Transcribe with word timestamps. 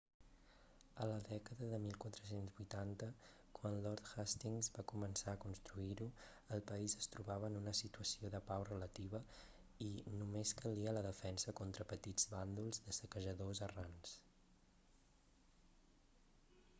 a 1.03 1.05
la 1.09 1.17
dècada 1.25 1.65
de 1.73 1.79
1480 1.81 3.09
quan 3.57 3.75
lord 3.83 4.09
hastings 4.13 4.69
va 4.77 4.85
començar 4.93 5.29
a 5.35 5.39
construir-ho 5.43 6.07
el 6.57 6.65
país 6.73 6.95
es 7.01 7.09
trobava 7.17 7.51
en 7.53 7.59
una 7.61 7.75
situació 7.81 8.33
de 8.37 8.41
pau 8.49 8.65
relativa 8.73 9.21
i 9.91 9.93
només 10.23 10.55
calia 10.65 10.97
la 10.99 11.07
defensa 11.11 11.55
contra 11.63 11.89
petits 11.95 12.29
bàndols 12.41 12.85
de 12.89 12.97
saquejadors 13.03 13.65
errants 13.71 14.17